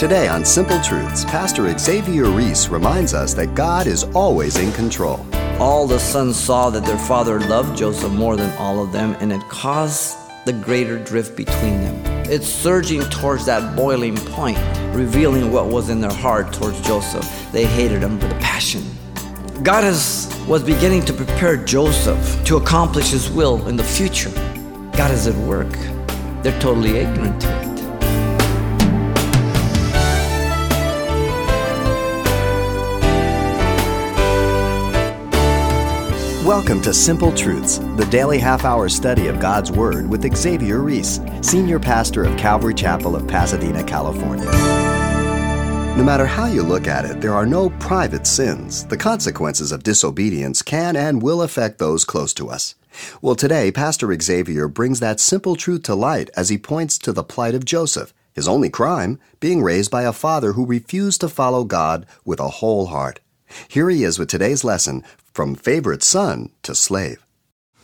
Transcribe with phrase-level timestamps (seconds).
[0.00, 5.26] Today on Simple Truths, Pastor Xavier Reese reminds us that God is always in control.
[5.60, 9.30] All the sons saw that their father loved Joseph more than all of them, and
[9.30, 10.16] it caused
[10.46, 12.24] the greater drift between them.
[12.30, 14.56] It's surging towards that boiling point,
[14.94, 17.52] revealing what was in their heart towards Joseph.
[17.52, 18.82] They hated him with a passion.
[19.62, 24.30] God is, was beginning to prepare Joseph to accomplish his will in the future.
[24.96, 25.68] God is at work.
[26.42, 27.69] They're totally ignorant to it.
[36.50, 41.20] Welcome to Simple Truths, the daily half hour study of God's Word with Xavier Reese,
[41.42, 44.46] Senior Pastor of Calvary Chapel of Pasadena, California.
[45.96, 48.84] No matter how you look at it, there are no private sins.
[48.84, 52.74] The consequences of disobedience can and will affect those close to us.
[53.22, 57.22] Well, today, Pastor Xavier brings that simple truth to light as he points to the
[57.22, 61.62] plight of Joseph, his only crime being raised by a father who refused to follow
[61.62, 63.20] God with a whole heart.
[63.68, 67.24] Here he is with today's lesson from favorite son to slave.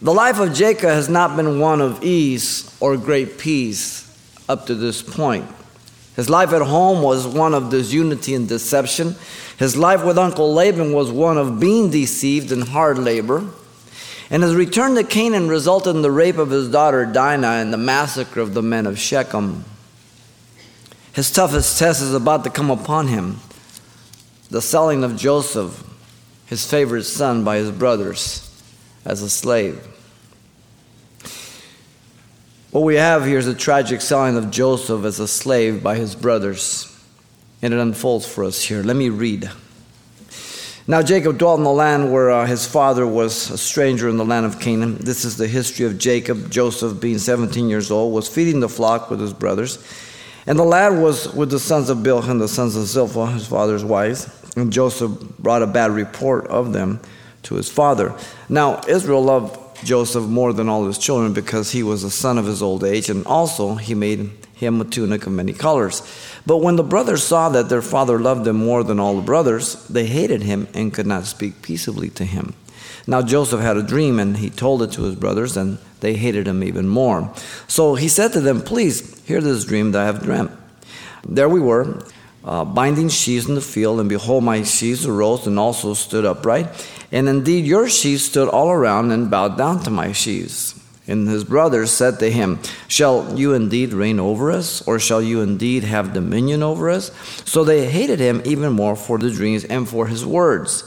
[0.03, 4.05] The life of Jacob has not been one of ease or great peace
[4.49, 5.47] up to this point.
[6.17, 9.17] His life at home was one of disunity and deception.
[9.59, 13.45] His life with Uncle Laban was one of being deceived and hard labor.
[14.31, 17.79] And his return to Canaan resulted in the rape of his daughter Dinah and the
[17.79, 19.65] massacre of the men of Shechem.
[21.13, 23.41] His toughest test is about to come upon him
[24.51, 25.83] the selling of Joseph
[26.47, 28.43] his favorite son by his brothers
[29.05, 29.87] as a slave.
[32.71, 36.15] What we have here is a tragic selling of Joseph as a slave by his
[36.15, 36.93] brothers,
[37.63, 38.83] and it unfolds for us here.
[38.83, 39.51] Let me read.
[40.89, 44.25] Now Jacob dwelt in the land where uh, his father was a stranger in the
[44.25, 44.99] land of Canaan.
[44.99, 46.51] This is the history of Jacob.
[46.51, 49.83] Joseph, being 17 years old, was feeding the flock with his brothers.
[50.47, 53.49] And the lad was with the sons of Bilhah, and the sons of Zilpah, his
[53.49, 54.29] father's wives.
[54.57, 57.01] And Joseph brought a bad report of them
[57.45, 58.15] to his father.
[58.49, 62.47] Now, Israel loved Joseph more than all his children because he was a son of
[62.47, 66.03] his old age, and also he made him a tunic of many colors.
[66.47, 69.87] But when the brothers saw that their father loved them more than all the brothers,
[69.89, 72.55] they hated him and could not speak peaceably to him.
[73.07, 76.49] Now Joseph had a dream, and he told it to his brothers, and they hated
[76.49, 77.33] him even more.
[77.69, 80.51] So he said to them, Please hear this dream that I have dreamt.
[81.29, 82.03] There we were
[82.47, 86.69] uh, binding sheaves in the field, and behold, my sheaves arose and also stood upright.
[87.11, 90.81] And indeed, your sheaves stood all around and bowed down to my sheaves.
[91.09, 92.59] And his brothers said to him,
[92.89, 97.13] Shall you indeed reign over us, or shall you indeed have dominion over us?
[97.45, 100.85] So they hated him even more for the dreams and for his words.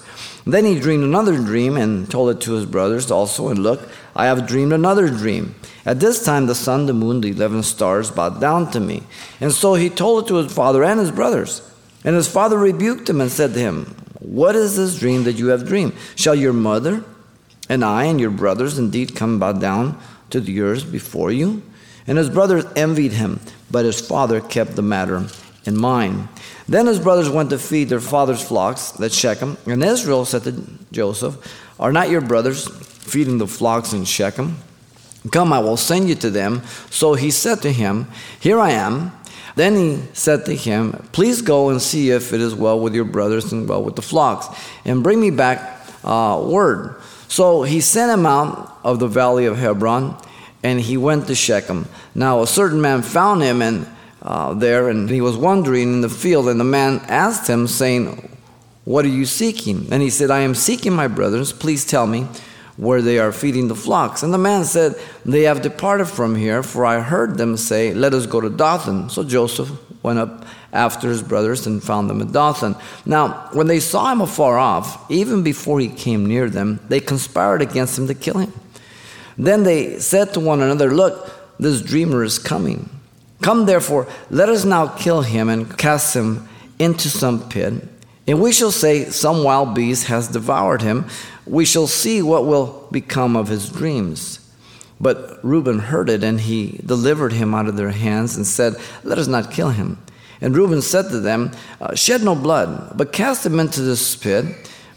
[0.52, 3.50] Then he dreamed another dream and told it to his brothers also.
[3.50, 5.56] And look, I have dreamed another dream.
[5.86, 9.04] At this time, the sun, the moon, the eleven stars bowed down to me.
[9.42, 11.62] And so he told it to his father and his brothers.
[12.04, 13.86] And his father rebuked him and said to him,
[14.20, 15.94] What is this dream that you have dreamed?
[16.16, 17.04] Shall your mother
[17.68, 20.00] and I and your brothers indeed come bow down
[20.30, 21.64] to the earth before you?
[22.08, 23.40] And his brothers envied him,
[23.70, 25.28] but his father kept the matter
[25.66, 26.28] in mind.
[26.68, 29.58] Then his brothers went to feed their father's flocks at Shechem.
[29.66, 31.38] And Israel said to Joseph,
[31.80, 34.58] Are not your brothers feeding the flocks in Shechem?
[35.32, 36.62] Come, I will send you to them.
[36.90, 38.08] So he said to him,
[38.40, 39.12] Here I am.
[39.56, 43.06] Then he said to him, Please go and see if it is well with your
[43.06, 44.48] brothers and well with the flocks,
[44.86, 46.96] and bring me back uh, word.
[47.28, 50.16] So he sent him out of the valley of Hebron,
[50.64, 51.88] and he went to Shechem.
[52.16, 53.88] Now a certain man found him and
[54.22, 58.30] uh, there, and he was wandering in the field, and the man asked him, saying,
[58.86, 59.88] What are you seeking?
[59.92, 61.54] And he said, I am seeking my brothers.
[61.54, 62.28] Please tell me
[62.76, 64.24] where they are feeding the flocks.
[64.24, 68.14] And the man said, They have departed from here, for I heard them say, Let
[68.14, 69.10] us go to Dothan.
[69.10, 69.70] So Joseph
[70.04, 72.76] went up after his brothers and found them at Dothan.
[73.06, 77.62] Now, when they saw him afar off, even before he came near them, they conspired
[77.62, 78.54] against him to kill him.
[79.38, 82.90] Then they said to one another, Look, this dreamer is coming.
[83.42, 86.48] Come therefore, let us now kill him and cast him
[86.78, 87.74] into some pit.
[88.28, 91.06] And we shall say, Some wild beast has devoured him.
[91.46, 94.40] We shall see what will become of his dreams.
[95.02, 99.18] But Reuben heard it, and he delivered him out of their hands and said, Let
[99.18, 99.98] us not kill him.
[100.42, 104.46] And Reuben said to them, uh, Shed no blood, but cast him into this pit,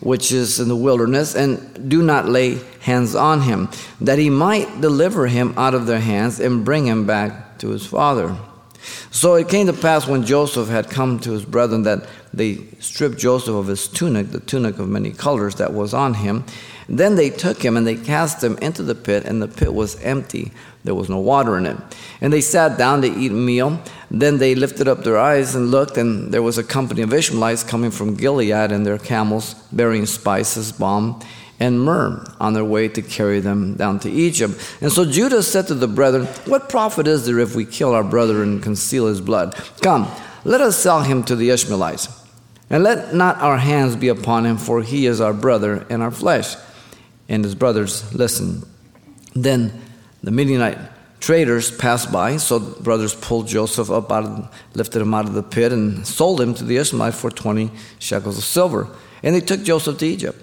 [0.00, 3.68] which is in the wilderness, and do not lay hands on him,
[4.00, 7.86] that he might deliver him out of their hands and bring him back to his
[7.86, 8.36] father.
[9.10, 13.18] So it came to pass when Joseph had come to his brethren that they stripped
[13.18, 16.44] Joseph of his tunic, the tunic of many colors that was on him.
[16.88, 20.00] Then they took him and they cast him into the pit, and the pit was
[20.02, 20.52] empty
[20.84, 21.76] there was no water in it.
[22.20, 23.80] And they sat down to eat a meal.
[24.10, 27.62] Then they lifted up their eyes and looked, and there was a company of Ishmaelites
[27.62, 31.20] coming from Gilead and their camels bearing spices, balm,
[31.60, 34.54] and myrrh on their way to carry them down to Egypt.
[34.80, 38.04] And so Judah said to the brethren, What profit is there if we kill our
[38.04, 39.54] brother and conceal his blood?
[39.80, 40.10] Come,
[40.44, 42.08] let us sell him to the Ishmaelites.
[42.68, 46.10] And let not our hands be upon him, for he is our brother and our
[46.10, 46.56] flesh.
[47.28, 48.66] And his brothers listened.
[49.34, 49.80] Then
[50.22, 50.78] the Midianite
[51.20, 55.34] traders passed by, so the brothers pulled Joseph up out of, lifted him out of
[55.34, 58.88] the pit, and sold him to the Ishmaelites for 20 shekels of silver.
[59.22, 60.38] And they took Joseph to Egypt.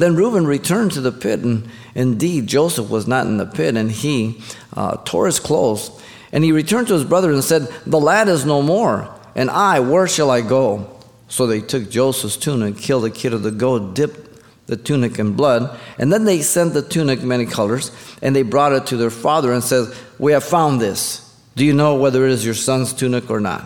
[0.00, 3.90] Then Reuben returned to the pit, and indeed Joseph was not in the pit, and
[3.90, 4.40] he
[4.76, 5.90] uh, tore his clothes.
[6.32, 9.80] And he returned to his brothers and said, The lad is no more, and I,
[9.80, 10.94] where shall I go?
[11.28, 14.28] So they took Joseph's tunic, killed a kid of the goat, dipped
[14.66, 15.78] the tunic in blood.
[15.98, 17.90] And then they sent the tunic many colors,
[18.22, 21.24] and they brought it to their father and said, We have found this.
[21.56, 23.64] Do you know whether it is your son's tunic or not?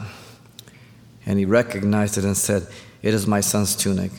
[1.26, 2.66] And he recognized it and said,
[3.02, 4.12] It is my son's tunic.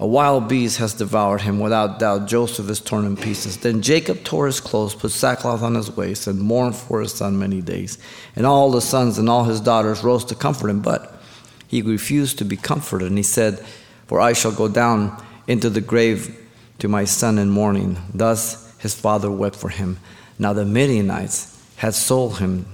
[0.00, 1.60] A wild beast has devoured him.
[1.60, 3.58] Without doubt, Joseph is torn in pieces.
[3.58, 7.38] Then Jacob tore his clothes, put sackcloth on his waist, and mourned for his son
[7.38, 7.98] many days.
[8.34, 11.20] And all the sons and all his daughters rose to comfort him, but
[11.68, 13.08] he refused to be comforted.
[13.08, 13.62] And he said,
[14.06, 16.34] For I shall go down into the grave
[16.78, 17.98] to my son in mourning.
[18.14, 19.98] Thus his father wept for him.
[20.38, 22.64] Now the Midianites had sold him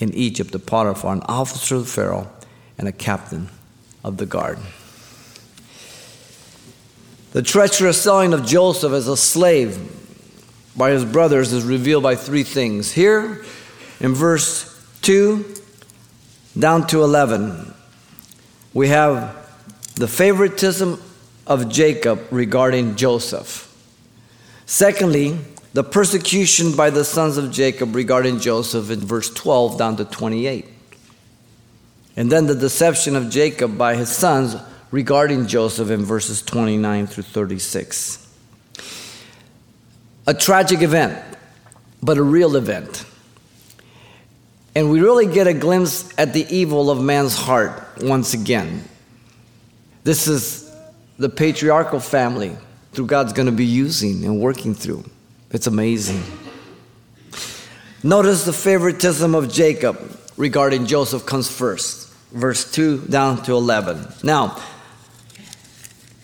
[0.00, 2.28] in Egypt to Potiphar, an officer of Pharaoh
[2.76, 3.50] and a captain
[4.02, 4.58] of the guard.
[7.32, 9.78] The treacherous selling of Joseph as a slave
[10.76, 12.92] by his brothers is revealed by three things.
[12.92, 13.42] Here
[14.00, 14.68] in verse
[15.00, 15.54] 2
[16.58, 17.72] down to 11,
[18.74, 19.34] we have
[19.94, 21.02] the favoritism
[21.46, 23.68] of Jacob regarding Joseph.
[24.66, 25.38] Secondly,
[25.72, 30.66] the persecution by the sons of Jacob regarding Joseph in verse 12 down to 28.
[32.14, 34.54] And then the deception of Jacob by his sons
[34.92, 38.18] regarding Joseph in verses 29 through 36.
[40.28, 41.18] A tragic event,
[42.00, 43.04] but a real event.
[44.76, 48.84] And we really get a glimpse at the evil of man's heart once again.
[50.04, 50.70] This is
[51.18, 52.56] the patriarchal family
[52.92, 55.04] through God's going to be using and working through.
[55.50, 56.22] It's amazing.
[58.02, 64.06] Notice the favoritism of Jacob regarding Joseph comes first, verse 2 down to 11.
[64.22, 64.60] Now,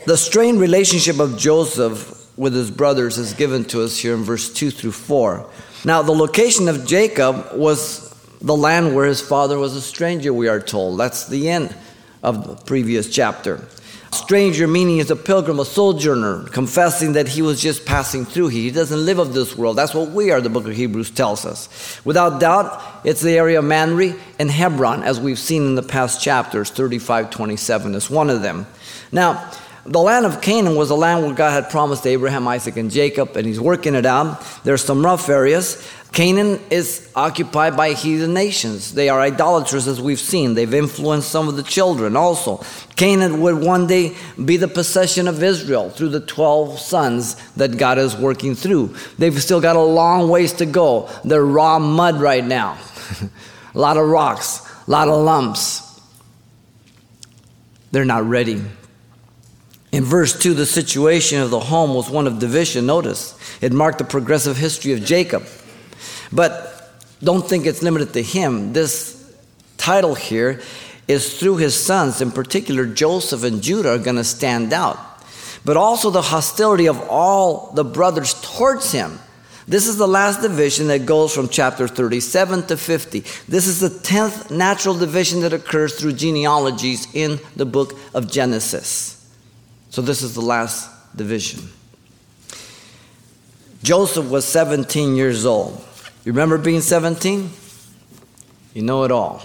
[0.06, 4.52] the strained relationship of Joseph with his brothers is given to us here in verse
[4.52, 5.44] 2 through 4.
[5.84, 8.08] Now, the location of Jacob was
[8.40, 10.98] the land where his father was a stranger, we are told.
[11.00, 11.74] That's the end
[12.22, 13.66] of the previous chapter.
[14.12, 18.48] Stranger meaning is a pilgrim, a sojourner, confessing that he was just passing through.
[18.48, 19.76] He doesn't live of this world.
[19.76, 22.00] That's what we are, the book of Hebrews tells us.
[22.06, 26.22] Without doubt, it's the area of Mamre and Hebron, as we've seen in the past
[26.22, 26.70] chapters.
[26.70, 28.66] 35 27 is one of them.
[29.12, 29.52] Now,
[29.88, 33.36] the land of Canaan was a land where God had promised Abraham, Isaac, and Jacob,
[33.36, 34.44] and he's working it out.
[34.62, 35.82] There's some rough areas.
[36.12, 38.94] Canaan is occupied by heathen nations.
[38.94, 40.54] They are idolaters, as we've seen.
[40.54, 42.62] They've influenced some of the children also.
[42.96, 47.98] Canaan would one day be the possession of Israel through the 12 sons that God
[47.98, 48.94] is working through.
[49.18, 51.08] They've still got a long ways to go.
[51.24, 52.78] They're raw mud right now.
[53.74, 55.84] a lot of rocks, a lot of lumps.
[57.90, 58.62] They're not ready.
[59.90, 62.86] In verse 2, the situation of the home was one of division.
[62.86, 65.46] Notice, it marked the progressive history of Jacob.
[66.30, 66.92] But
[67.22, 68.74] don't think it's limited to him.
[68.74, 69.34] This
[69.78, 70.60] title here
[71.06, 74.98] is through his sons, in particular, Joseph and Judah are going to stand out.
[75.64, 79.18] But also the hostility of all the brothers towards him.
[79.66, 83.20] This is the last division that goes from chapter 37 to 50.
[83.48, 89.17] This is the 10th natural division that occurs through genealogies in the book of Genesis.
[89.90, 91.68] So this is the last division.
[93.82, 95.84] Joseph was 17 years old.
[96.24, 97.50] You remember being 17?
[98.74, 99.42] You know it all.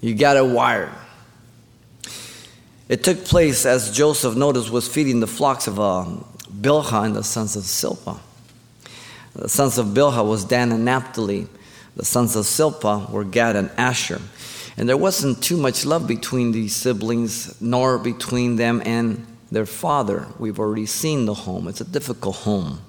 [0.00, 0.90] You got it wired.
[2.88, 6.06] It took place as Joseph noticed was feeding the flocks of uh,
[6.52, 8.18] Bilhah and the sons of Zilpah.
[9.34, 11.46] The sons of Bilhah was Dan and Naphtali.
[11.94, 14.20] The sons of Zilpah were Gad and Asher.
[14.76, 20.26] And there wasn't too much love between these siblings, nor between them and their father.
[20.38, 21.68] We've already seen the home.
[21.68, 22.80] It's a difficult home.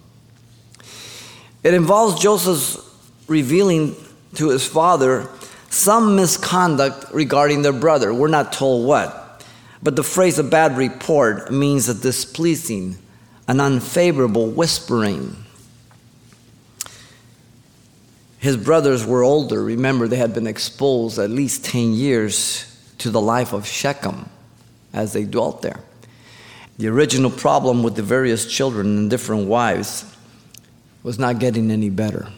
[1.63, 2.79] It involves Joseph's
[3.27, 3.95] revealing
[4.35, 5.27] to his father
[5.69, 8.13] some misconduct regarding their brother.
[8.13, 9.45] We're not told what.
[9.83, 12.97] But the phrase a bad report means a displeasing,
[13.47, 15.35] an unfavorable whispering.
[18.37, 19.63] His brothers were older.
[19.63, 24.29] Remember, they had been exposed at least 10 years to the life of Shechem
[24.93, 25.79] as they dwelt there.
[26.81, 30.03] The original problem with the various children and different wives
[31.03, 32.29] was not getting any better.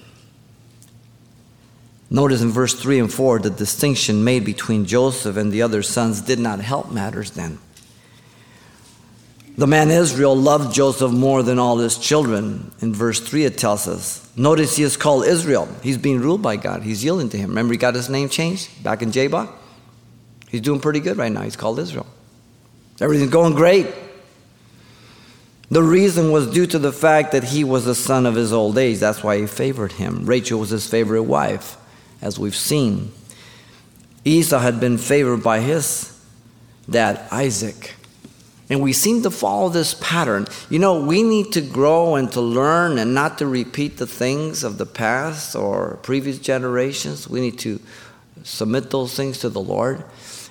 [2.10, 6.20] Notice in verse 3 and 4 the distinction made between Joseph and the other sons
[6.20, 7.58] did not help matters then.
[9.58, 12.74] The man Israel loved Joseph more than all his children.
[12.82, 14.30] In verse 3, it tells us.
[14.36, 15.70] Notice he is called Israel.
[15.82, 16.84] He's being ruled by God.
[16.84, 17.52] He's yielding to him.
[17.52, 19.50] Remember, he got his name changed back in Jabbok?
[20.50, 21.44] He's doing pretty good right now.
[21.44, 22.08] He's called Israel.
[23.00, 24.03] Everything's going great.
[25.74, 28.78] The reason was due to the fact that he was the son of his old
[28.78, 29.00] age.
[29.00, 30.24] That's why he favored him.
[30.24, 31.78] Rachel was his favorite wife,
[32.22, 33.12] as we've seen.
[34.24, 36.16] Esau had been favored by his
[36.88, 37.96] dad, Isaac.
[38.70, 40.46] And we seem to follow this pattern.
[40.70, 44.64] You know, we need to grow and to learn and not to repeat the things
[44.64, 47.28] of the past or previous generations.
[47.28, 47.80] We need to
[48.44, 50.04] submit those things to the Lord.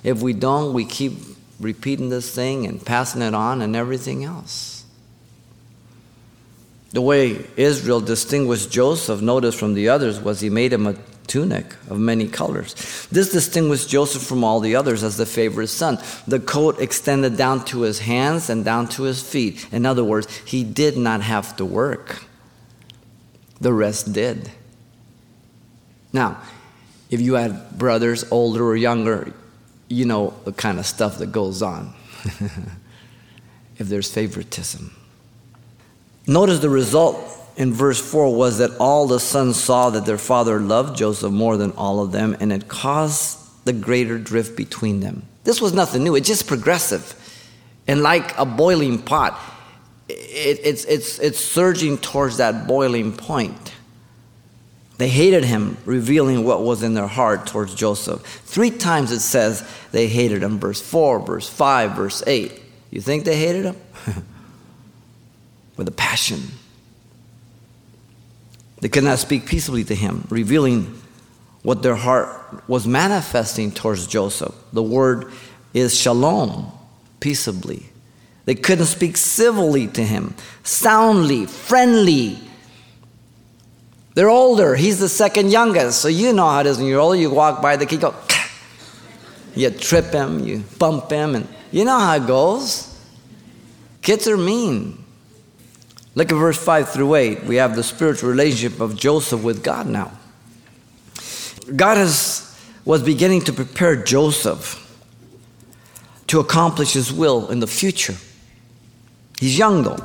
[0.02, 1.12] If we don't, we keep
[1.60, 4.71] repeating this thing and passing it on and everything else.
[6.92, 10.94] The way Israel distinguished Joseph, notice from the others, was he made him a
[11.26, 13.06] tunic of many colors.
[13.10, 15.98] This distinguished Joseph from all the others as the favorite son.
[16.26, 19.66] The coat extended down to his hands and down to his feet.
[19.72, 22.24] In other words, he did not have to work,
[23.58, 24.50] the rest did.
[26.12, 26.42] Now,
[27.08, 29.32] if you had brothers, older or younger,
[29.88, 31.94] you know the kind of stuff that goes on
[33.78, 34.94] if there's favoritism.
[36.26, 37.16] Notice the result
[37.56, 41.56] in verse 4 was that all the sons saw that their father loved Joseph more
[41.56, 45.24] than all of them, and it caused the greater drift between them.
[45.44, 47.18] This was nothing new, it's just progressive.
[47.86, 49.38] And like a boiling pot,
[50.08, 53.72] it, it's, it's, it's surging towards that boiling point.
[54.98, 58.20] They hated him, revealing what was in their heart towards Joseph.
[58.44, 62.62] Three times it says they hated him verse 4, verse 5, verse 8.
[62.90, 63.76] You think they hated him?
[65.76, 66.40] With a passion.
[68.80, 71.00] They could not speak peaceably to him, revealing
[71.62, 74.54] what their heart was manifesting towards Joseph.
[74.72, 75.32] The word
[75.72, 76.70] is shalom,
[77.20, 77.86] peaceably.
[78.44, 82.38] They couldn't speak civilly to him, soundly, friendly.
[84.14, 84.74] They're older.
[84.74, 86.00] He's the second youngest.
[86.00, 87.16] So you know how it is when you're older.
[87.16, 88.14] You walk by the kid, go,
[89.54, 92.88] you trip him, you bump him, and you know how it goes.
[94.02, 95.01] Kids are mean.
[96.14, 97.44] Look at verse 5 through 8.
[97.44, 100.12] We have the spiritual relationship of Joseph with God now.
[101.74, 104.78] God has, was beginning to prepare Joseph
[106.26, 108.16] to accomplish his will in the future.
[109.38, 110.04] He's young though.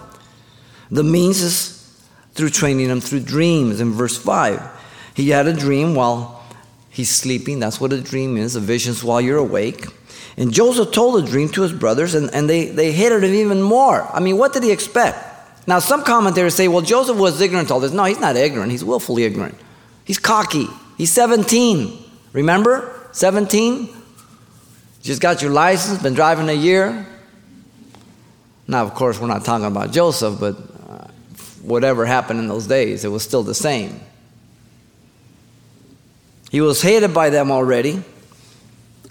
[0.89, 1.77] The means is
[2.33, 3.81] through training him through dreams.
[3.81, 4.61] In verse 5,
[5.15, 6.43] he had a dream while
[6.89, 7.59] he's sleeping.
[7.59, 9.85] That's what a dream is a vision's while you're awake.
[10.37, 13.61] And Joseph told the dream to his brothers, and, and they, they hated him even
[13.61, 14.07] more.
[14.13, 15.17] I mean, what did he expect?
[15.67, 17.91] Now, some commentators say, well, Joseph was ignorant all this.
[17.91, 18.71] No, he's not ignorant.
[18.71, 19.55] He's willfully ignorant.
[20.05, 20.67] He's cocky.
[20.97, 22.05] He's 17.
[22.31, 23.09] Remember?
[23.11, 23.89] 17?
[25.01, 27.05] Just got your license, been driving a year.
[28.67, 30.55] Now, of course, we're not talking about Joseph, but
[30.89, 31.07] uh,
[31.61, 33.99] whatever happened in those days, it was still the same.
[36.49, 38.03] He was hated by them already,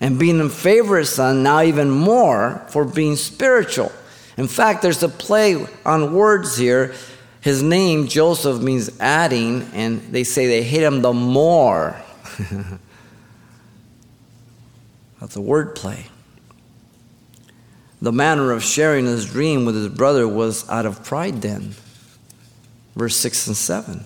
[0.00, 3.92] and being a favorite son, now even more for being spiritual.
[4.36, 6.94] In fact, there's a play on words here.
[7.40, 11.96] His name, Joseph, means adding, and they say they hate him the more.
[15.20, 16.06] That's a word play.
[18.02, 21.74] The manner of sharing his dream with his brother was out of pride then.
[22.94, 24.04] Verse 6 and 7.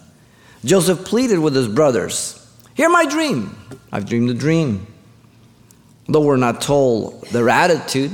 [0.64, 2.36] Joseph pleaded with his brothers
[2.74, 3.56] Hear my dream.
[3.92, 4.86] I've dreamed a dream.
[6.08, 8.12] Though we're not told their attitude,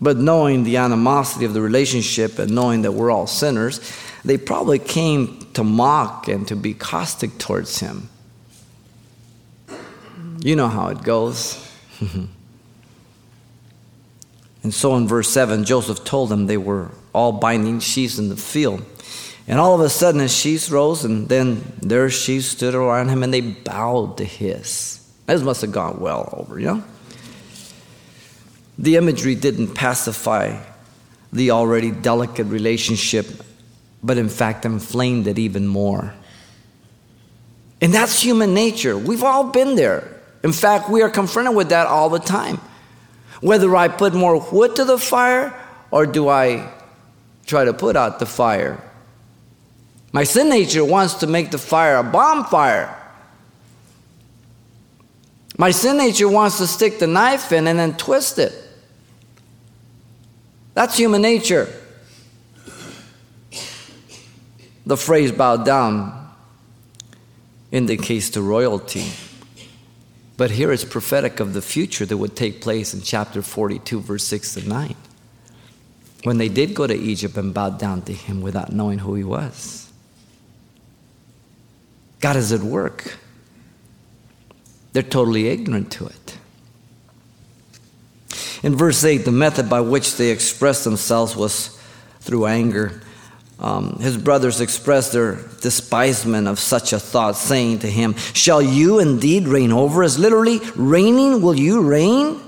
[0.00, 3.80] but knowing the animosity of the relationship and knowing that we're all sinners,
[4.24, 8.08] they probably came to mock and to be caustic towards him.
[10.40, 11.70] You know how it goes.
[14.62, 18.36] and so in verse 7, Joseph told them they were all binding sheaves in the
[18.36, 18.84] field.
[19.46, 23.22] And all of a sudden, his sheaves rose, and then their sheaves stood around him,
[23.22, 25.06] and they bowed to his.
[25.26, 26.84] This must have gone well over, you know?
[28.80, 30.58] The imagery didn't pacify
[31.34, 33.26] the already delicate relationship,
[34.02, 36.14] but in fact inflamed it even more.
[37.82, 38.96] And that's human nature.
[38.96, 40.22] We've all been there.
[40.42, 42.58] In fact, we are confronted with that all the time.
[43.42, 45.54] Whether I put more wood to the fire
[45.90, 46.72] or do I
[47.44, 48.82] try to put out the fire?
[50.12, 52.96] My sin nature wants to make the fire a bonfire.
[55.58, 58.52] My sin nature wants to stick the knife in and then twist it.
[60.74, 61.68] That's human nature.
[64.86, 66.30] The phrase bowed down
[67.70, 69.06] indicates to royalty.
[70.36, 74.24] But here it's prophetic of the future that would take place in chapter 42, verse
[74.24, 74.96] 6 to 9.
[76.24, 79.24] When they did go to Egypt and bowed down to him without knowing who he
[79.24, 79.90] was.
[82.20, 83.18] God is at work.
[84.92, 86.19] They're totally ignorant to it.
[88.62, 91.78] In verse 8, the method by which they expressed themselves was
[92.20, 93.00] through anger.
[93.58, 98.98] Um, his brothers expressed their despisement of such a thought, saying to him, Shall you
[99.00, 100.18] indeed reign over us?
[100.18, 102.40] Literally, reigning, will you reign?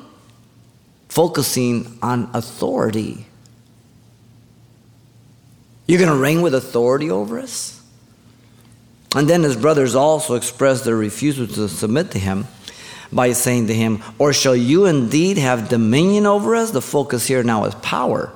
[1.09, 3.27] Focusing on authority.
[5.87, 7.83] You're going to reign with authority over us?
[9.15, 12.47] And then his brothers also expressed their refusal to submit to him
[13.13, 16.71] by saying to him, Or shall you indeed have dominion over us?
[16.71, 18.33] The focus here now is power.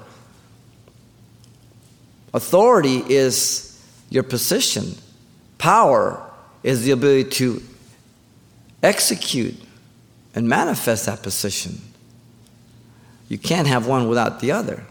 [2.35, 4.95] Authority is your position,
[5.59, 6.23] power
[6.62, 7.62] is the ability to
[8.83, 9.56] execute
[10.35, 11.80] and manifest that position.
[13.28, 14.85] You can't have one without the other.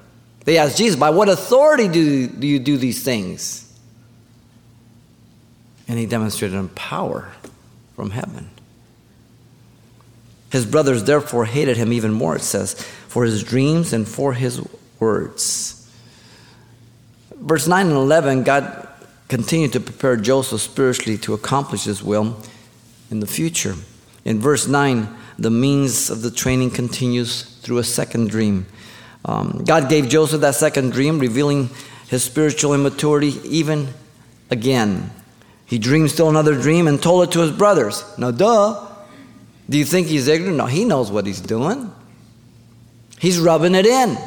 [0.44, 3.62] They asked Jesus, By what authority do, do you do these things?
[5.88, 7.32] And he demonstrated in power
[7.96, 8.50] from heaven.
[10.52, 12.74] His brothers therefore hated him even more, it says,
[13.08, 14.66] for his dreams and for his
[15.00, 15.90] words.
[17.36, 18.88] Verse 9 and 11, God
[19.28, 22.38] continued to prepare Joseph spiritually to accomplish his will
[23.12, 23.76] in the future.
[24.24, 28.66] In verse 9, the means of the training continues through a second dream.
[29.26, 31.70] Um, God gave Joseph that second dream, revealing
[32.08, 33.90] his spiritual immaturity even
[34.50, 35.12] again.
[35.66, 38.04] He dreamed still another dream and told it to his brothers.
[38.18, 38.88] Now, duh.
[39.70, 40.58] Do you think he's ignorant?
[40.58, 41.92] No, he knows what he's doing.
[43.20, 44.18] He's rubbing it in.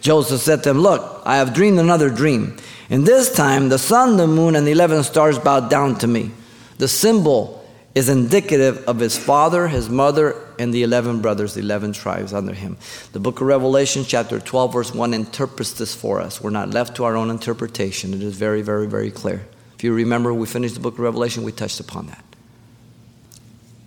[0.00, 2.56] Joseph said to him, Look, I have dreamed another dream.
[2.90, 6.30] And this time the sun, the moon, and the 11 stars bowed down to me.
[6.78, 11.94] The symbol is indicative of his father, his mother, and the 11 brothers, the 11
[11.94, 12.76] tribes under him.
[13.12, 16.40] The book of Revelation, chapter 12, verse 1, interprets this for us.
[16.40, 18.12] We're not left to our own interpretation.
[18.12, 19.46] It is very, very, very clear.
[19.74, 22.25] If you remember, we finished the book of Revelation, we touched upon that.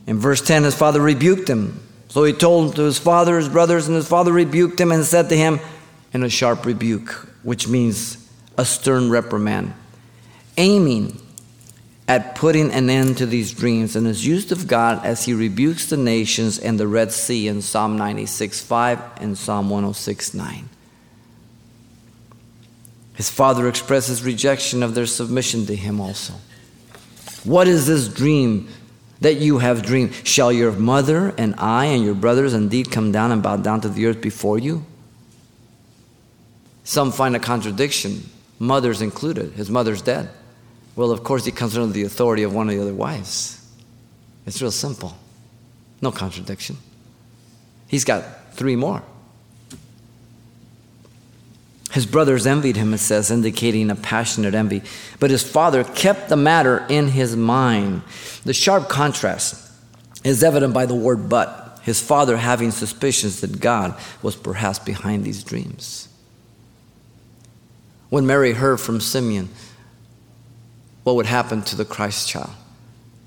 [0.09, 1.79] In verse 10, his father rebuked him.
[2.07, 5.29] So he told to his father, his brothers, and his father rebuked him and said
[5.29, 5.59] to him
[6.11, 7.11] in a sharp rebuke,
[7.43, 8.17] which means
[8.57, 9.71] a stern reprimand,
[10.57, 11.21] aiming
[12.07, 15.85] at putting an end to these dreams and is used of God as he rebukes
[15.85, 20.69] the nations and the Red Sea in Psalm 96 5 and Psalm 106 9.
[23.13, 26.33] His father expresses rejection of their submission to him also.
[27.43, 28.69] What is this dream
[29.21, 30.13] that you have dreamed?
[30.23, 33.89] Shall your mother and I and your brothers indeed come down and bow down to
[33.89, 34.86] the earth before you?
[36.84, 39.53] Some find a contradiction, mothers included.
[39.53, 40.29] His mother's dead.
[40.95, 43.63] Well, of course, he comes under the authority of one of the other wives.
[44.45, 45.15] It's real simple.
[46.01, 46.77] No contradiction.
[47.88, 49.03] He's got three more.
[51.91, 54.84] His brothers envied him, it says, indicating a passionate envy.
[55.19, 58.04] But his father kept the matter in his mind.
[58.45, 59.71] The sharp contrast
[60.23, 65.23] is evident by the word but, his father having suspicions that God was perhaps behind
[65.23, 66.08] these dreams.
[68.10, 69.49] When Mary heard from Simeon,
[71.04, 72.52] what would happen to the Christ child.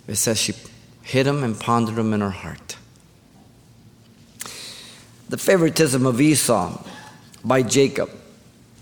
[0.07, 0.55] It says she
[1.03, 2.77] hid him and pondered him in her heart.
[5.29, 6.81] The favoritism of Esau
[7.44, 8.11] by Jacob,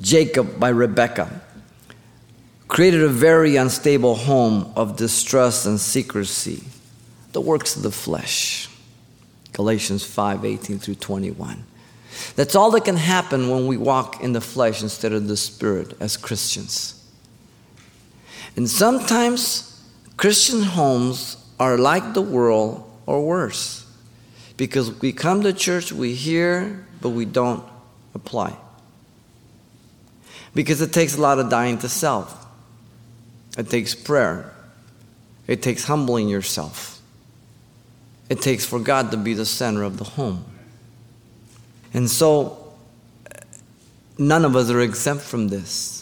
[0.00, 1.42] Jacob by Rebekah,
[2.68, 6.62] created a very unstable home of distrust and secrecy,
[7.32, 8.68] the works of the flesh.
[9.52, 11.64] Galatians 5 18 through 21.
[12.36, 15.94] That's all that can happen when we walk in the flesh instead of the spirit
[16.00, 16.96] as Christians.
[18.56, 19.82] And sometimes
[20.16, 23.86] Christian homes are like the world or worse.
[24.56, 27.64] Because we come to church, we hear, but we don't
[28.14, 28.56] apply.
[30.54, 32.46] Because it takes a lot of dying to self.
[33.56, 34.52] It takes prayer.
[35.46, 37.00] It takes humbling yourself.
[38.28, 40.44] It takes for God to be the center of the home.
[41.92, 42.72] And so,
[44.18, 46.00] none of us are exempt from this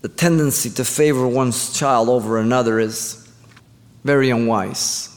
[0.00, 3.28] the tendency to favor one's child over another is
[4.02, 5.08] very unwise.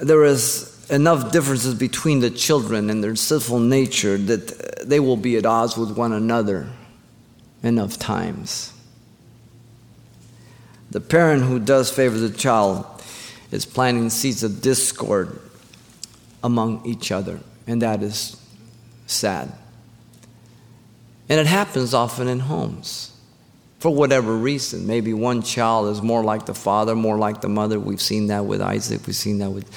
[0.00, 5.36] There is enough differences between the children and their sinful nature that they will be
[5.36, 6.68] at odds with one another
[7.62, 8.72] enough times.
[10.90, 12.86] The parent who does favor the child
[13.50, 15.38] is planting seeds of discord
[16.42, 18.40] among each other, and that is
[19.06, 19.52] sad.
[21.28, 23.12] And it happens often in homes
[23.80, 24.86] for whatever reason.
[24.86, 27.78] Maybe one child is more like the father, more like the mother.
[27.78, 29.70] We've seen that with Isaac, we've seen that with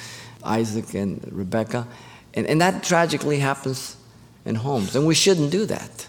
[0.44, 1.86] Isaac and Rebecca.
[2.34, 3.96] And, and that tragically happens
[4.44, 6.06] in homes, and we shouldn't do that.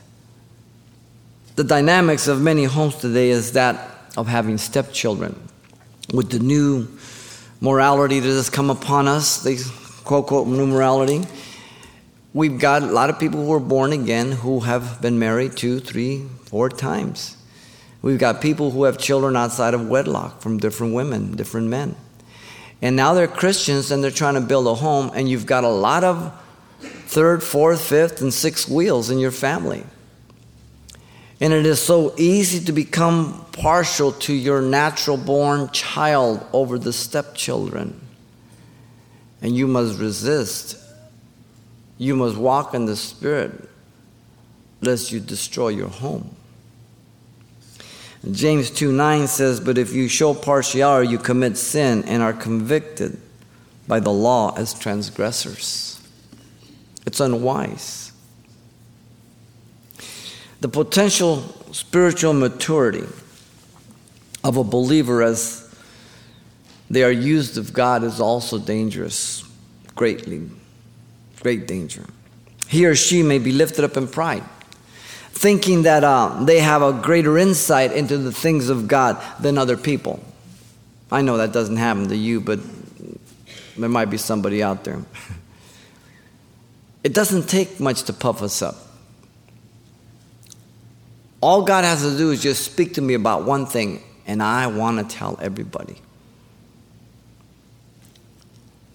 [1.56, 5.40] The dynamics of many homes today is that of having stepchildren.
[6.14, 6.88] With the new
[7.62, 9.64] morality that has come upon us, the
[10.04, 11.22] quote, quote, new morality,
[12.34, 15.80] we've got a lot of people who are born again who have been married two,
[15.80, 17.38] three, four times.
[18.02, 21.96] We've got people who have children outside of wedlock from different women, different men.
[22.84, 25.70] And now they're Christians and they're trying to build a home, and you've got a
[25.70, 26.38] lot of
[26.82, 29.86] third, fourth, fifth, and sixth wheels in your family.
[31.40, 36.92] And it is so easy to become partial to your natural born child over the
[36.92, 38.02] stepchildren.
[39.42, 40.78] And you must resist.
[41.98, 43.70] You must walk in the Spirit,
[44.82, 46.36] lest you destroy your home.
[48.32, 53.20] James 2 9 says, But if you show partiality, you commit sin and are convicted
[53.88, 56.02] by the law as transgressors.
[57.06, 58.12] It's unwise.
[60.62, 63.06] The potential spiritual maturity
[64.44, 65.60] of a believer as
[66.90, 69.44] they are used of God is also dangerous,
[69.96, 70.50] greatly,
[71.42, 72.06] great danger.
[72.68, 74.44] He or she may be lifted up in pride
[75.34, 79.76] thinking that uh, they have a greater insight into the things of God than other
[79.76, 80.24] people.
[81.12, 82.60] I know that doesn't happen to you, but
[83.78, 85.00] there might be somebody out there.
[87.04, 88.76] It doesn't take much to puff us up.
[91.42, 94.68] All God has to do is just speak to me about one thing, and I
[94.68, 95.98] want to tell everybody.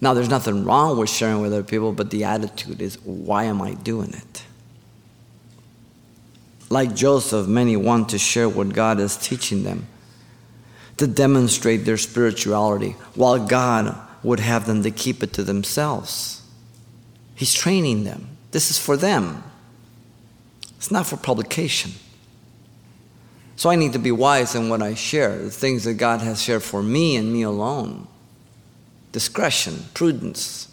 [0.01, 3.61] Now, there's nothing wrong with sharing with other people, but the attitude is, why am
[3.61, 4.45] I doing it?
[6.69, 9.87] Like Joseph, many want to share what God is teaching them
[10.97, 16.41] to demonstrate their spirituality, while God would have them to keep it to themselves.
[17.35, 18.27] He's training them.
[18.51, 19.43] This is for them,
[20.77, 21.91] it's not for publication.
[23.55, 26.41] So I need to be wise in what I share, the things that God has
[26.41, 28.07] shared for me and me alone.
[29.11, 30.69] Discretion, prudence.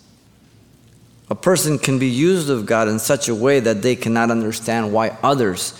[1.29, 4.93] A person can be used of God in such a way that they cannot understand
[4.93, 5.73] why others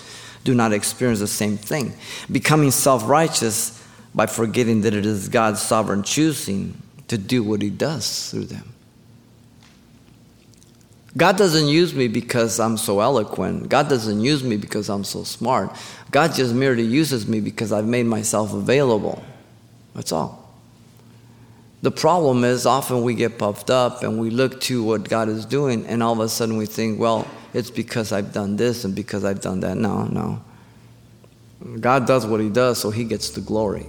[0.47, 1.91] do not experience the same thing.
[2.31, 3.83] Becoming self righteous
[4.15, 8.73] by forgetting that it is God's sovereign choosing to do what He does through them.
[11.17, 13.67] God doesn't use me because I'm so eloquent.
[13.67, 15.75] God doesn't use me because I'm so smart.
[16.11, 19.21] God just merely uses me because I've made myself available.
[19.95, 20.49] That's all.
[21.81, 25.43] The problem is often we get puffed up and we look to what God is
[25.43, 28.93] doing, and all of a sudden we think, well, it's because I've done this and
[28.93, 29.77] because I've done that.
[29.77, 30.43] No, no.
[31.79, 33.87] God does what He does, so He gets the glory.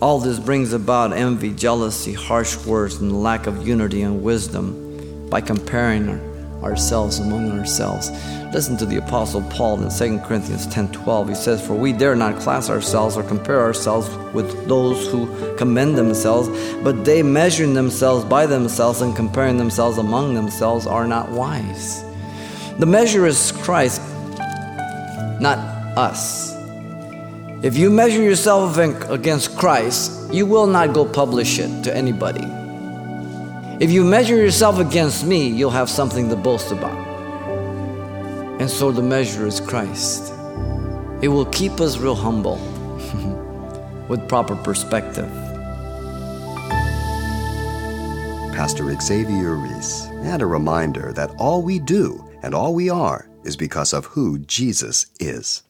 [0.00, 5.40] All this brings about envy, jealousy, harsh words, and lack of unity and wisdom by
[5.40, 6.06] comparing
[6.62, 8.10] ourselves among ourselves.
[8.52, 11.28] Listen to the Apostle Paul in 2 Corinthians 10:12.
[11.28, 15.96] He says, For we dare not class ourselves or compare ourselves with those who commend
[15.96, 16.48] themselves,
[16.82, 22.04] but they measuring themselves by themselves and comparing themselves among themselves are not wise.
[22.78, 24.00] The measure is Christ,
[25.40, 25.58] not
[25.96, 26.52] us.
[27.62, 32.61] If you measure yourself against Christ, you will not go publish it to anybody.
[33.82, 36.96] If you measure yourself against me, you'll have something to boast about.
[38.60, 40.32] And so the measure is Christ.
[41.20, 42.58] It will keep us real humble
[44.08, 45.28] with proper perspective.
[48.54, 53.56] Pastor Xavier Reese, and a reminder that all we do and all we are is
[53.56, 55.64] because of who Jesus is.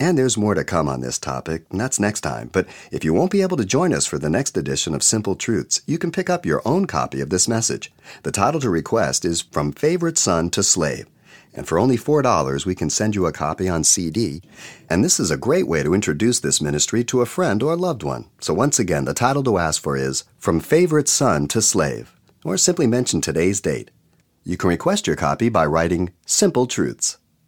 [0.00, 2.48] And there's more to come on this topic, and that's next time.
[2.50, 5.36] But if you won't be able to join us for the next edition of Simple
[5.36, 7.92] Truths, you can pick up your own copy of this message.
[8.22, 11.06] The title to request is From Favorite Son to Slave.
[11.52, 14.40] And for only $4, we can send you a copy on CD.
[14.88, 18.02] And this is a great way to introduce this ministry to a friend or loved
[18.02, 18.30] one.
[18.40, 22.16] So once again, the title to ask for is From Favorite Son to Slave.
[22.42, 23.90] Or simply mention today's date.
[24.44, 27.18] You can request your copy by writing Simple Truths.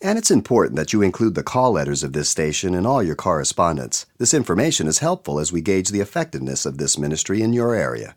[0.00, 3.16] And it's important that you include the call letters of this station in all your
[3.16, 4.06] correspondence.
[4.18, 8.14] This information is helpful as we gauge the effectiveness of this ministry in your area.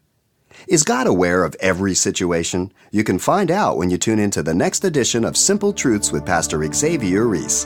[0.67, 2.71] Is God aware of every situation?
[2.91, 6.25] You can find out when you tune into the next edition of Simple Truths with
[6.25, 7.65] Pastor Xavier Reese.